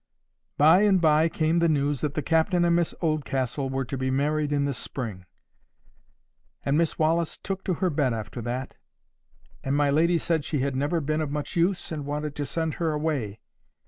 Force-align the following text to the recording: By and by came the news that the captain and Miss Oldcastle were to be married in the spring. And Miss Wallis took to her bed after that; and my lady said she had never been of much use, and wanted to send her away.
By 0.57 0.81
and 0.81 0.99
by 0.99 1.29
came 1.29 1.59
the 1.59 1.69
news 1.69 2.01
that 2.01 2.15
the 2.15 2.23
captain 2.23 2.65
and 2.65 2.75
Miss 2.75 2.95
Oldcastle 3.03 3.69
were 3.69 3.85
to 3.85 3.95
be 3.99 4.09
married 4.09 4.51
in 4.51 4.65
the 4.65 4.73
spring. 4.73 5.27
And 6.65 6.75
Miss 6.75 6.97
Wallis 6.97 7.37
took 7.37 7.63
to 7.65 7.75
her 7.75 7.91
bed 7.91 8.11
after 8.11 8.41
that; 8.41 8.77
and 9.63 9.75
my 9.75 9.91
lady 9.91 10.17
said 10.17 10.43
she 10.43 10.57
had 10.61 10.75
never 10.75 11.01
been 11.01 11.21
of 11.21 11.29
much 11.29 11.55
use, 11.55 11.91
and 11.91 12.03
wanted 12.07 12.35
to 12.37 12.47
send 12.47 12.73
her 12.81 12.91
away. 12.93 13.41